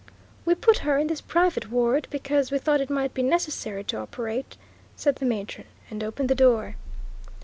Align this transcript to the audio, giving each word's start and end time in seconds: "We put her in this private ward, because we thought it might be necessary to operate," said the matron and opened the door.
"We 0.45 0.55
put 0.55 0.79
her 0.79 0.97
in 0.97 1.05
this 1.05 1.21
private 1.21 1.69
ward, 1.69 2.07
because 2.09 2.49
we 2.49 2.57
thought 2.57 2.81
it 2.81 2.89
might 2.89 3.13
be 3.13 3.21
necessary 3.21 3.83
to 3.83 3.99
operate," 3.99 4.57
said 4.95 5.17
the 5.17 5.27
matron 5.27 5.67
and 5.91 6.03
opened 6.03 6.27
the 6.29 6.33
door. 6.33 6.75